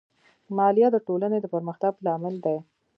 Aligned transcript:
مالیه 0.57 0.89
د 0.93 0.97
ټولنې 1.07 1.37
د 1.41 1.45
پرمختګ 1.53 1.93
لامل 2.05 2.35
دی. 2.45 2.57